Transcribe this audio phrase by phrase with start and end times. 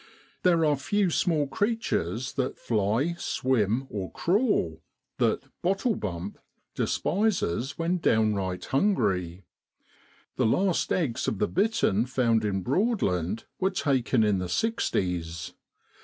[0.41, 4.81] There are few small creatures that fly, swim, or crawl
[5.19, 6.37] that' bottlebump'
[6.75, 9.45] despises when downright hungry.
[10.37, 15.53] The last eggs of the bittern found in Broadland were taken in the sixties.